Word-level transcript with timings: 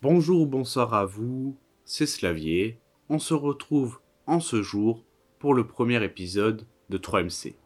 Bonjour 0.00 0.42
ou 0.42 0.46
bonsoir 0.46 0.94
à 0.94 1.04
vous, 1.04 1.56
c'est 1.84 2.06
Slavier. 2.06 2.78
On 3.08 3.18
se 3.18 3.34
retrouve 3.34 3.98
en 4.28 4.38
ce 4.38 4.62
jour 4.62 5.04
pour 5.40 5.54
le 5.54 5.66
premier 5.66 6.04
épisode 6.04 6.64
de 6.88 6.98
3MC. 6.98 7.56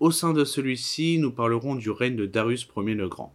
Au 0.00 0.10
sein 0.10 0.32
de 0.32 0.44
celui-ci, 0.44 1.16
nous 1.20 1.30
parlerons 1.30 1.76
du 1.76 1.90
règne 1.90 2.16
de 2.16 2.26
Darius 2.26 2.68
Ier 2.76 2.94
le 2.96 3.08
Grand. 3.08 3.32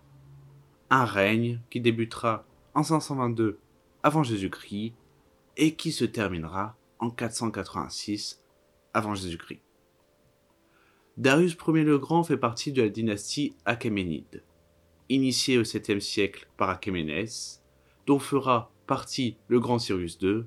Un 0.90 1.06
règne 1.06 1.62
qui 1.70 1.80
débutera 1.80 2.44
en 2.74 2.84
522 2.84 3.58
avant 4.04 4.24
Jésus-Christ 4.24 4.92
et 5.56 5.76
qui 5.76 5.94
se 5.94 6.04
terminera 6.04 6.76
en 7.00 7.10
486 7.10 8.44
avant 8.94 9.16
Jésus-Christ. 9.16 9.62
Darius 11.16 11.56
Ier 11.70 11.86
le 11.86 12.00
Grand 12.00 12.26
fait 12.26 12.36
partie 12.36 12.74
de 12.74 12.82
la 12.82 12.90
dynastie 12.90 13.56
Achéménide, 13.64 14.44
initiée 15.08 15.58
au 15.58 15.64
7e 15.64 16.02
siècle 16.02 16.50
par 16.58 16.70
Achéménès, 16.70 17.63
dont 18.06 18.20
fera 18.20 18.72
partie 18.88 19.38
le 19.48 19.60
grand 19.60 19.80
Cyrus 19.80 20.18
II, 20.22 20.44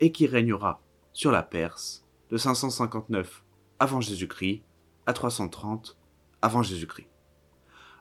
et 0.00 0.12
qui 0.12 0.26
régnera 0.26 0.80
sur 1.12 1.30
la 1.30 1.42
Perse 1.42 2.04
de 2.30 2.36
559 2.36 3.44
avant 3.78 4.00
Jésus-Christ 4.00 4.62
à 5.06 5.12
330 5.12 5.96
avant 6.42 6.62
Jésus-Christ. 6.62 7.08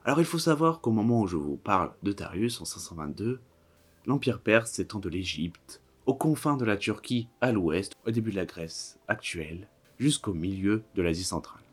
Alors 0.04 0.20
il 0.20 0.26
faut 0.26 0.40
savoir 0.40 0.82
qu'au 0.82 0.91
moment 0.91 1.22
où 1.22 1.27
je 1.27 1.38
vous 1.38 1.58
parle 1.58 1.91
de 2.04 2.12
Darius 2.12 2.62
en 2.62 2.66
522, 2.66 3.40
l'Empire 4.05 4.40
perse 4.40 4.72
s'étend 4.72 4.99
de 4.99 5.10
l'Égypte, 5.10 5.82
aux 6.05 6.13
confins 6.13 6.58
de 6.58 6.66
la 6.66 6.77
Turquie 6.77 7.27
à 7.41 7.52
l'ouest, 7.52 7.96
au 8.05 8.12
début 8.12 8.32
de 8.32 8.35
la 8.35 8.46
Grèce 8.46 8.99
actuelle, 9.08 9.68
jusqu'au 9.98 10.34
milieu 10.34 10.84
de 10.96 11.02
l'Asie 11.02 11.24
centrale. 11.24 11.63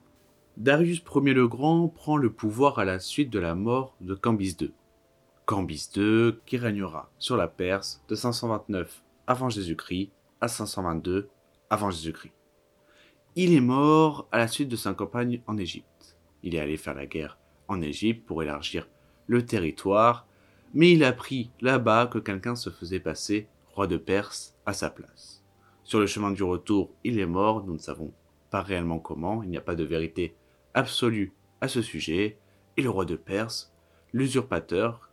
Darius 0.56 1.02
Ier 1.14 1.34
le 1.34 1.48
Grand 1.48 1.88
prend 1.88 2.16
le 2.16 2.30
pouvoir 2.30 2.78
à 2.78 2.84
la 2.84 3.00
suite 3.00 3.30
de 3.30 3.38
la 3.38 3.54
mort 3.54 3.94
de 4.00 4.14
Cambyse 4.14 4.56
II. 4.60 4.72
Cambyse 5.46 5.90
II 5.96 6.34
qui 6.46 6.56
régnera 6.56 7.10
sur 7.18 7.36
la 7.36 7.48
Perse 7.48 8.02
de 8.08 8.14
529 8.14 9.02
avant 9.26 9.48
Jésus-Christ 9.48 10.10
à 10.40 10.48
522 10.48 11.28
avant 11.70 11.90
Jésus-Christ. 11.90 12.32
Il 13.34 13.52
est 13.54 13.60
mort 13.60 14.28
à 14.30 14.38
la 14.38 14.48
suite 14.48 14.68
de 14.68 14.76
sa 14.76 14.94
campagne 14.94 15.40
en 15.46 15.56
Égypte. 15.56 16.18
Il 16.42 16.54
est 16.54 16.60
allé 16.60 16.76
faire 16.76 16.94
la 16.94 17.06
guerre 17.06 17.38
en 17.68 17.80
Égypte 17.80 18.26
pour 18.26 18.42
élargir 18.42 18.88
le 19.26 19.44
territoire, 19.44 20.26
mais 20.74 20.92
il 20.92 21.04
a 21.04 21.08
appris 21.08 21.50
là-bas 21.60 22.06
que 22.06 22.18
quelqu'un 22.18 22.54
se 22.54 22.70
faisait 22.70 23.00
passer 23.00 23.48
roi 23.74 23.86
de 23.86 23.96
Perse 23.96 24.54
à 24.66 24.72
sa 24.72 24.90
place. 24.90 25.42
Sur 25.82 25.98
le 25.98 26.06
chemin 26.06 26.30
du 26.30 26.42
retour, 26.42 26.90
il 27.04 27.18
est 27.18 27.26
mort, 27.26 27.64
nous 27.64 27.74
ne 27.74 27.78
savons 27.78 28.12
pas 28.50 28.62
réellement 28.62 28.98
comment, 28.98 29.42
il 29.42 29.50
n'y 29.50 29.56
a 29.56 29.62
pas 29.62 29.74
de 29.74 29.84
vérité 29.84 30.36
absolue 30.74 31.32
à 31.60 31.68
ce 31.68 31.82
sujet, 31.82 32.38
et 32.76 32.82
le 32.82 32.90
roi 32.90 33.04
de 33.04 33.16
Perse, 33.16 33.72
l'usurpateur, 34.12 35.10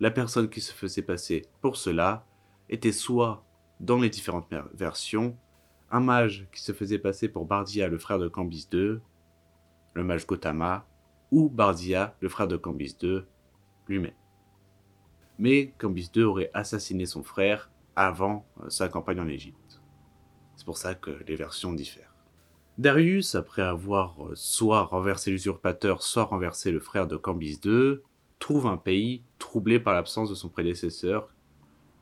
la 0.00 0.10
personne 0.10 0.48
qui 0.48 0.60
se 0.60 0.72
faisait 0.72 1.02
passer 1.02 1.46
pour 1.60 1.76
cela, 1.76 2.24
était 2.68 2.92
soit, 2.92 3.44
dans 3.80 3.98
les 3.98 4.10
différentes 4.10 4.52
versions, 4.74 5.36
un 5.90 6.00
mage 6.00 6.46
qui 6.52 6.60
se 6.60 6.72
faisait 6.72 6.98
passer 6.98 7.28
pour 7.28 7.46
Bardia, 7.46 7.88
le 7.88 7.98
frère 7.98 8.18
de 8.18 8.28
Cambyse 8.28 8.68
II, 8.72 8.98
le 9.94 10.04
mage 10.04 10.26
Gotama, 10.26 10.86
ou 11.30 11.48
Bardia, 11.48 12.14
le 12.20 12.28
frère 12.28 12.48
de 12.48 12.56
Cambyse 12.56 12.96
II, 13.02 13.20
lui-même. 13.86 14.12
Mais 15.38 15.72
Cambyse 15.78 16.10
II 16.14 16.24
aurait 16.24 16.50
assassiné 16.52 17.06
son 17.06 17.22
frère 17.22 17.70
avant 17.96 18.46
euh, 18.62 18.70
sa 18.70 18.88
campagne 18.88 19.20
en 19.20 19.28
Égypte. 19.28 19.80
C'est 20.56 20.64
pour 20.64 20.76
ça 20.76 20.94
que 20.94 21.22
les 21.26 21.36
versions 21.36 21.72
diffèrent. 21.72 22.14
Darius, 22.76 23.34
après 23.34 23.62
avoir 23.62 24.14
euh, 24.24 24.32
soit 24.34 24.82
renversé 24.82 25.30
l'usurpateur, 25.30 26.02
soit 26.02 26.24
renversé 26.24 26.70
le 26.70 26.80
frère 26.80 27.06
de 27.06 27.16
Cambyse 27.16 27.60
II, 27.64 27.98
trouve 28.38 28.66
un 28.66 28.76
pays 28.76 29.22
troublé 29.38 29.80
par 29.80 29.94
l'absence 29.94 30.30
de 30.30 30.34
son 30.34 30.48
prédécesseur, 30.48 31.28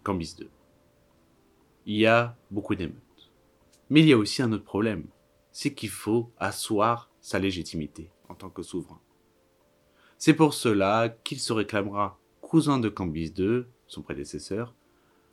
Cambyse 0.03 0.37
II. 0.41 0.49
Il 1.87 1.97
y 1.97 2.07
a 2.07 2.37
beaucoup 2.51 2.75
d'émeutes. 2.75 2.97
Mais 3.91 4.01
il 4.01 4.09
y 4.09 4.13
a 4.13 4.19
aussi 4.19 4.43
un 4.43 4.53
autre 4.53 4.65
problème, 4.65 5.07
c'est 5.53 5.75
qu'il 5.75 5.89
faut 5.89 6.33
asseoir 6.39 7.11
sa 7.21 7.39
légitimité 7.39 8.11
en 8.29 8.35
tant 8.35 8.51
que 8.51 8.63
souverain. 8.63 9.01
C'est 10.19 10.35
pour 10.35 10.55
cela 10.55 11.09
qu'il 11.25 11.41
se 11.41 11.53
réclamera 11.53 12.19
cousin 12.41 12.79
de 12.79 12.89
Cambyse 12.89 13.35
II, 13.37 13.65
son 13.87 14.03
prédécesseur, 14.03 14.75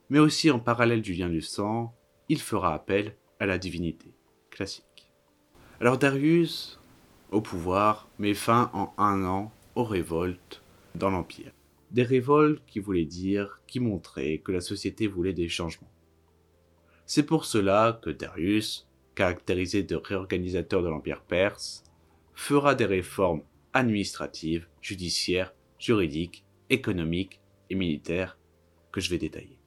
mais 0.09 0.19
aussi 0.19 0.51
en 0.51 0.59
parallèle 0.59 1.01
du 1.01 1.13
lien 1.13 1.29
du 1.29 1.41
sang, 1.41 1.95
il 2.29 2.39
fera 2.39 2.73
appel 2.73 3.15
à 3.39 3.45
la 3.45 3.57
divinité. 3.57 4.11
Classique. 4.49 5.11
Alors 5.79 5.97
Darius, 5.97 6.79
au 7.31 7.41
pouvoir, 7.41 8.07
met 8.19 8.33
fin 8.33 8.69
en 8.73 8.93
un 8.97 9.25
an 9.25 9.51
aux 9.75 9.83
révoltes 9.83 10.62
dans 10.95 11.09
l'Empire. 11.09 11.51
Des 11.91 12.03
révoltes 12.03 12.63
qui 12.65 12.79
voulaient 12.79 13.05
dire, 13.05 13.61
qui 13.67 13.79
montraient 13.79 14.39
que 14.39 14.51
la 14.51 14.61
société 14.61 15.07
voulait 15.07 15.33
des 15.33 15.49
changements. 15.49 15.91
C'est 17.05 17.23
pour 17.23 17.45
cela 17.45 17.99
que 18.01 18.09
Darius, 18.09 18.87
caractérisé 19.15 19.83
de 19.83 19.95
réorganisateur 19.95 20.81
de 20.81 20.89
l'Empire 20.89 21.21
perse, 21.21 21.83
fera 22.33 22.75
des 22.75 22.85
réformes 22.85 23.43
administratives, 23.73 24.67
judiciaires, 24.81 25.53
juridiques, 25.77 26.45
économiques 26.69 27.41
et 27.69 27.75
militaires 27.75 28.37
que 28.91 29.01
je 29.01 29.09
vais 29.09 29.17
détailler. 29.17 29.59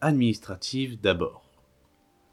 Administrative 0.00 1.00
d'abord. 1.00 1.50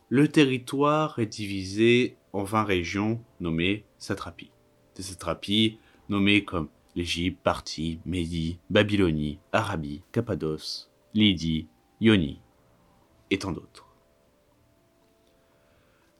Le 0.09 0.27
territoire 0.27 1.19
est 1.19 1.25
divisé 1.25 2.17
en 2.33 2.43
20 2.43 2.63
régions 2.63 3.23
nommées 3.39 3.85
satrapies. 3.97 4.51
Des 4.95 5.03
satrapies 5.03 5.79
nommées 6.09 6.45
comme 6.45 6.69
l'Égypte, 6.97 7.39
Parthie, 7.43 7.99
Médie, 8.05 8.59
Babylonie, 8.71 9.37
Arabie, 9.51 10.01
Cappadoce, 10.11 10.91
Lydie, 11.13 11.67
Ionie 12.01 12.41
et 13.29 13.37
tant 13.37 13.51
d'autres. 13.51 13.85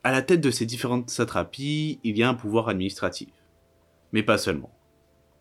À 0.03 0.11
la 0.11 0.21
tête 0.21 0.39
de 0.39 0.51
ces 0.51 0.67
différentes 0.67 1.09
satrapies, 1.09 1.99
il 2.03 2.16
y 2.16 2.21
a 2.21 2.29
un 2.29 2.35
pouvoir 2.35 2.69
administratif. 2.69 3.33
Mais 4.11 4.21
pas 4.21 4.37
seulement. 4.37 4.71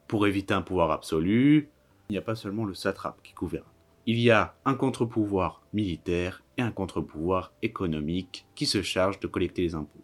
Pour 0.08 0.26
éviter 0.26 0.54
un 0.54 0.62
pouvoir 0.62 0.90
absolu, 0.90 1.68
il 2.08 2.12
n'y 2.12 2.18
a 2.18 2.22
pas 2.22 2.34
seulement 2.34 2.64
le 2.64 2.72
satrape 2.72 3.22
qui 3.22 3.34
gouverne. 3.34 3.68
Il 4.06 4.18
y 4.18 4.30
a 4.30 4.56
un 4.64 4.74
contre-pouvoir 4.74 5.66
militaire 5.74 6.42
et 6.56 6.62
un 6.62 6.72
contre-pouvoir 6.72 7.52
économique 7.60 8.46
qui 8.54 8.64
se 8.64 8.80
charge 8.80 9.20
de 9.20 9.26
collecter 9.26 9.60
les 9.60 9.74
impôts. 9.74 10.02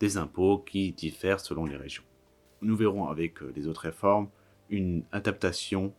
Des 0.00 0.16
impôts 0.16 0.58
qui 0.58 0.92
diffèrent 0.92 1.40
selon 1.40 1.66
les 1.66 1.76
régions. 1.76 2.04
Nous 2.62 2.76
verrons 2.76 3.08
avec 3.08 3.42
euh, 3.42 3.52
les 3.54 3.66
autres 3.66 3.82
réformes 3.82 4.28
une 4.72 5.04
adaptation 5.12 5.94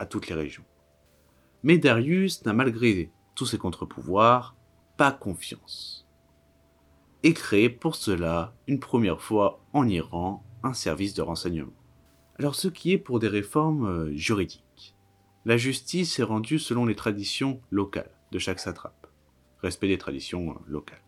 à 0.00 0.06
toutes 0.06 0.28
les 0.28 0.34
régions. 0.34 0.64
Mais 1.62 1.78
Darius 1.78 2.44
n'a 2.44 2.52
malgré 2.52 3.12
tous 3.36 3.46
ses 3.46 3.58
contre-pouvoirs 3.58 4.56
pas 4.96 5.12
confiance 5.12 6.04
et 7.24 7.32
créé 7.32 7.70
pour 7.70 7.96
cela, 7.96 8.54
une 8.68 8.78
première 8.78 9.20
fois 9.20 9.64
en 9.72 9.88
Iran, 9.88 10.44
un 10.62 10.74
service 10.74 11.14
de 11.14 11.22
renseignement. 11.22 11.72
Alors 12.38 12.54
ce 12.54 12.68
qui 12.68 12.92
est 12.92 12.98
pour 12.98 13.18
des 13.18 13.28
réformes 13.28 13.86
euh, 13.86 14.12
juridiques. 14.14 14.94
La 15.46 15.56
justice 15.56 16.18
est 16.18 16.24
rendue 16.24 16.58
selon 16.58 16.84
les 16.84 16.94
traditions 16.94 17.60
locales 17.70 18.10
de 18.30 18.38
chaque 18.38 18.60
satrape. 18.60 19.06
Respect 19.62 19.88
des 19.88 19.98
traditions 19.98 20.50
euh, 20.50 20.54
locales. 20.66 21.02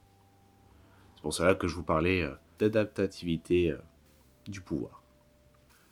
C'est 1.17 1.23
pour 1.23 1.35
cela 1.35 1.55
que 1.55 1.69
je 1.69 1.75
vous 1.75 1.83
parlais 1.83 2.23
euh, 2.23 2.35
d'adaptativité 2.59 3.75
du 4.47 4.63
pouvoir. 4.63 5.03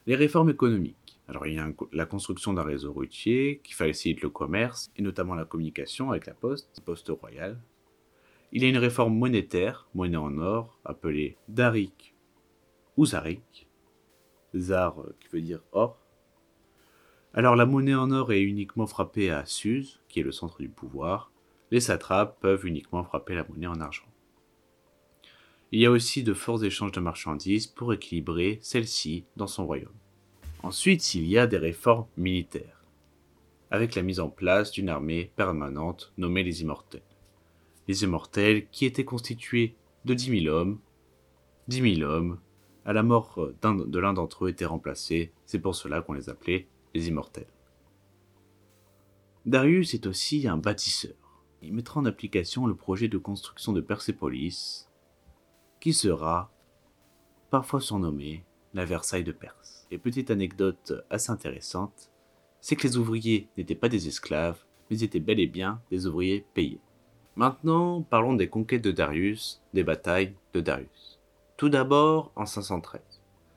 Les 0.06 0.16
réformes 0.16 0.50
économiques. 0.50 1.20
Alors 1.28 1.46
il 1.46 1.54
y 1.54 1.58
a 1.58 1.72
la 1.92 2.06
construction 2.06 2.52
d'un 2.52 2.62
réseau 2.62 2.92
routier 2.92 3.60
qui 3.64 3.72
facilite 3.72 4.20
le 4.20 4.28
commerce 4.28 4.90
et 4.96 5.02
notamment 5.02 5.34
la 5.34 5.46
communication 5.46 6.10
avec 6.10 6.26
la 6.26 6.34
poste, 6.34 6.80
poste 6.84 7.08
royale, 7.08 7.58
il 8.56 8.62
y 8.62 8.66
a 8.66 8.68
une 8.68 8.78
réforme 8.78 9.18
monétaire, 9.18 9.88
monnaie 9.94 10.16
en 10.16 10.38
or, 10.38 10.78
appelée 10.84 11.36
Darik 11.48 12.14
ou 12.96 13.04
Zarik. 13.04 13.66
Zar 14.54 15.00
euh, 15.00 15.16
qui 15.18 15.26
veut 15.28 15.40
dire 15.40 15.60
or. 15.72 15.98
Alors 17.32 17.56
la 17.56 17.66
monnaie 17.66 17.96
en 17.96 18.12
or 18.12 18.32
est 18.32 18.42
uniquement 18.42 18.86
frappée 18.86 19.28
à 19.28 19.44
Suse, 19.44 20.00
qui 20.08 20.20
est 20.20 20.22
le 20.22 20.30
centre 20.30 20.58
du 20.58 20.68
pouvoir. 20.68 21.32
Les 21.72 21.80
satrapes 21.80 22.38
peuvent 22.40 22.64
uniquement 22.64 23.02
frapper 23.02 23.34
la 23.34 23.44
monnaie 23.44 23.66
en 23.66 23.80
argent. 23.80 24.06
Il 25.72 25.80
y 25.80 25.86
a 25.86 25.90
aussi 25.90 26.22
de 26.22 26.32
forts 26.32 26.62
échanges 26.62 26.92
de 26.92 27.00
marchandises 27.00 27.66
pour 27.66 27.92
équilibrer 27.92 28.60
celle-ci 28.62 29.24
dans 29.34 29.48
son 29.48 29.66
royaume. 29.66 29.90
Ensuite, 30.64 31.14
il 31.14 31.26
y 31.26 31.36
a 31.36 31.46
des 31.46 31.58
réformes 31.58 32.06
militaires, 32.16 32.80
avec 33.70 33.94
la 33.94 34.02
mise 34.02 34.18
en 34.18 34.30
place 34.30 34.70
d'une 34.70 34.88
armée 34.88 35.30
permanente 35.36 36.14
nommée 36.16 36.42
les 36.42 36.62
Immortels 36.62 37.02
les 37.86 38.02
immortels, 38.02 38.66
qui 38.70 38.86
étaient 38.86 39.04
constitués 39.04 39.76
de 40.06 40.14
dix 40.14 40.30
mille 40.30 40.48
hommes. 40.48 40.78
Dix 41.68 41.82
mille 41.82 42.02
hommes, 42.02 42.40
à 42.86 42.94
la 42.94 43.02
mort 43.02 43.50
de 43.62 43.98
l'un 43.98 44.14
d'entre 44.14 44.46
eux, 44.46 44.48
étaient 44.48 44.64
remplacés, 44.64 45.34
c'est 45.44 45.58
pour 45.58 45.74
cela 45.74 46.00
qu'on 46.00 46.14
les 46.14 46.30
appelait 46.30 46.66
les 46.94 47.08
immortels. 47.08 47.52
Darius 49.44 49.92
est 49.92 50.06
aussi 50.06 50.48
un 50.48 50.56
bâtisseur. 50.56 51.12
Il 51.60 51.74
mettra 51.74 52.00
en 52.00 52.06
application 52.06 52.66
le 52.66 52.74
projet 52.74 53.08
de 53.08 53.18
construction 53.18 53.74
de 53.74 53.82
Persépolis, 53.82 54.88
qui 55.78 55.92
sera 55.92 56.50
parfois 57.50 57.82
surnommé 57.82 58.46
la 58.74 58.84
Versailles 58.84 59.24
de 59.24 59.32
Perse. 59.32 59.86
Et 59.90 59.98
petite 59.98 60.30
anecdote 60.30 60.92
assez 61.08 61.30
intéressante, 61.30 62.10
c'est 62.60 62.76
que 62.76 62.86
les 62.86 62.96
ouvriers 62.96 63.48
n'étaient 63.56 63.74
pas 63.74 63.88
des 63.88 64.08
esclaves, 64.08 64.58
mais 64.90 65.02
étaient 65.02 65.20
bel 65.20 65.40
et 65.40 65.46
bien 65.46 65.80
des 65.90 66.06
ouvriers 66.06 66.44
payés. 66.54 66.80
Maintenant, 67.36 68.02
parlons 68.02 68.34
des 68.34 68.48
conquêtes 68.48 68.84
de 68.84 68.92
Darius, 68.92 69.62
des 69.72 69.84
batailles 69.84 70.34
de 70.52 70.60
Darius. 70.60 71.20
Tout 71.56 71.68
d'abord, 71.68 72.32
en 72.36 72.46
513, 72.46 73.00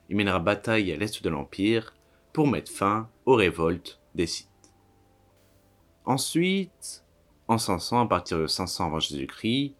il 0.09 0.15
mènera 0.15 0.39
bataille 0.39 0.91
à 0.91 0.95
l'est 0.95 1.23
de 1.23 1.29
l'Empire 1.29 1.95
pour 2.33 2.47
mettre 2.47 2.71
fin 2.71 3.09
aux 3.25 3.35
révoltes 3.35 3.99
des 4.13 4.27
Scythes. 4.27 4.47
Ensuite, 6.05 7.03
en 7.47 7.57
500, 7.57 8.01
à 8.01 8.07
partir 8.07 8.39
de 8.39 8.47
500 8.47 8.87
avant 8.87 8.99
Jésus-Christ, 8.99 9.75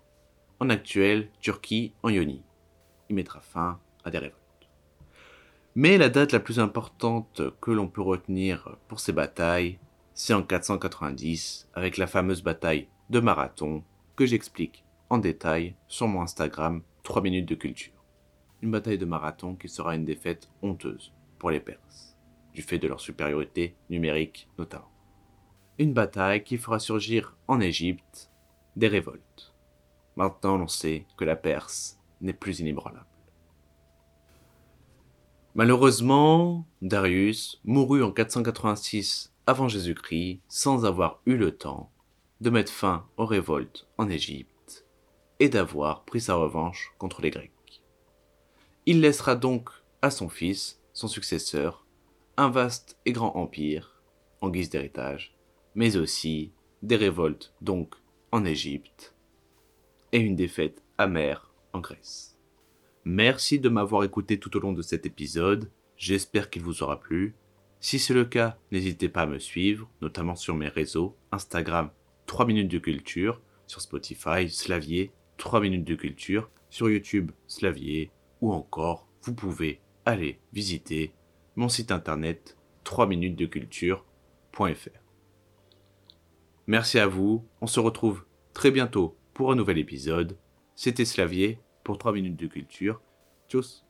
en 0.59 0.69
actuelle 0.69 1.29
Turquie, 1.39 1.93
en 2.01 2.09
Ionie, 2.09 2.43
il 3.09 3.15
mettra 3.15 3.39
fin 3.41 3.79
à 4.03 4.09
des 4.09 4.17
révoltes. 4.17 4.36
Mais 5.79 5.99
la 5.99 6.09
date 6.09 6.31
la 6.31 6.39
plus 6.39 6.59
importante 6.59 7.43
que 7.61 7.69
l'on 7.69 7.87
peut 7.87 8.01
retenir 8.01 8.77
pour 8.87 8.99
ces 8.99 9.11
batailles, 9.11 9.77
c'est 10.15 10.33
en 10.33 10.41
490, 10.41 11.69
avec 11.75 11.97
la 11.97 12.07
fameuse 12.07 12.41
bataille 12.41 12.87
de 13.11 13.19
Marathon, 13.19 13.83
que 14.15 14.25
j'explique 14.25 14.83
en 15.11 15.19
détail 15.19 15.75
sur 15.87 16.07
mon 16.07 16.23
Instagram 16.23 16.81
3 17.03 17.21
minutes 17.21 17.47
de 17.47 17.53
culture. 17.53 17.93
Une 18.63 18.71
bataille 18.71 18.97
de 18.97 19.05
Marathon 19.05 19.53
qui 19.53 19.69
sera 19.69 19.93
une 19.93 20.03
défaite 20.03 20.49
honteuse 20.63 21.13
pour 21.37 21.51
les 21.51 21.59
Perses, 21.59 22.17
du 22.55 22.63
fait 22.63 22.79
de 22.79 22.87
leur 22.87 22.99
supériorité 22.99 23.75
numérique 23.91 24.49
notamment. 24.57 24.89
Une 25.77 25.93
bataille 25.93 26.43
qui 26.43 26.57
fera 26.57 26.79
surgir 26.79 27.37
en 27.47 27.59
Égypte 27.59 28.31
des 28.75 28.87
révoltes. 28.87 29.53
Maintenant 30.15 30.57
l'on 30.57 30.67
sait 30.67 31.05
que 31.17 31.25
la 31.25 31.35
Perse 31.35 31.99
n'est 32.19 32.33
plus 32.33 32.61
inébranlable. 32.61 33.05
Malheureusement, 35.57 36.67
Darius 36.83 37.59
mourut 37.65 38.03
en 38.03 38.11
486 38.11 39.33
avant 39.47 39.67
Jésus-Christ 39.67 40.39
sans 40.47 40.85
avoir 40.85 41.19
eu 41.25 41.35
le 41.35 41.49
temps 41.49 41.91
de 42.41 42.51
mettre 42.51 42.71
fin 42.71 43.07
aux 43.17 43.25
révoltes 43.25 43.87
en 43.97 44.07
Égypte 44.07 44.85
et 45.39 45.49
d'avoir 45.49 46.05
pris 46.05 46.21
sa 46.21 46.35
revanche 46.35 46.93
contre 46.99 47.23
les 47.23 47.31
Grecs. 47.31 47.81
Il 48.85 49.01
laissera 49.01 49.35
donc 49.35 49.71
à 50.03 50.11
son 50.11 50.29
fils, 50.29 50.79
son 50.93 51.07
successeur, 51.07 51.87
un 52.37 52.49
vaste 52.49 52.95
et 53.07 53.11
grand 53.11 53.35
empire 53.35 54.03
en 54.41 54.49
guise 54.49 54.69
d'héritage, 54.69 55.35
mais 55.73 55.97
aussi 55.97 56.51
des 56.83 56.97
révoltes 56.97 57.51
donc 57.61 57.95
en 58.31 58.45
Égypte 58.45 59.15
et 60.11 60.19
une 60.19 60.35
défaite 60.35 60.83
amère 60.99 61.49
en 61.73 61.79
Grèce. 61.79 62.36
Merci 63.09 63.57
de 63.57 63.69
m'avoir 63.69 64.03
écouté 64.03 64.37
tout 64.37 64.57
au 64.57 64.59
long 64.59 64.73
de 64.73 64.81
cet 64.81 65.05
épisode. 65.05 65.71
J'espère 65.95 66.49
qu'il 66.49 66.61
vous 66.61 66.83
aura 66.83 66.99
plu. 66.99 67.35
Si 67.79 67.99
c'est 67.99 68.13
le 68.13 68.25
cas, 68.25 68.57
n'hésitez 68.73 69.07
pas 69.07 69.21
à 69.21 69.25
me 69.25 69.39
suivre, 69.39 69.89
notamment 70.01 70.35
sur 70.35 70.55
mes 70.55 70.67
réseaux 70.67 71.15
Instagram 71.31 71.89
3 72.25 72.45
minutes 72.45 72.69
de 72.69 72.79
culture, 72.79 73.39
sur 73.65 73.79
Spotify 73.79 74.49
Slavier 74.49 75.13
3 75.37 75.61
minutes 75.61 75.85
de 75.85 75.95
culture, 75.95 76.49
sur 76.69 76.89
YouTube 76.89 77.31
Slavier 77.47 78.11
ou 78.41 78.51
encore 78.51 79.07
vous 79.21 79.33
pouvez 79.33 79.79
aller 80.03 80.41
visiter 80.51 81.13
mon 81.55 81.69
site 81.69 81.93
internet 81.93 82.57
3 82.83 83.07
minutes 83.07 83.37
de 83.37 83.45
culture.fr. 83.45 84.99
Merci 86.67 86.99
à 86.99 87.07
vous, 87.07 87.45
on 87.61 87.67
se 87.67 87.79
retrouve 87.79 88.25
très 88.53 88.69
bientôt 88.69 89.15
pour 89.33 89.53
un 89.53 89.55
nouvel 89.55 89.77
épisode. 89.77 90.35
C'était 90.75 91.05
Slavier 91.05 91.57
pour 91.87 91.97
3 91.97 92.11
minutes 92.11 92.35
de 92.35 92.47
culture. 92.47 92.99
Tchuss 93.47 93.85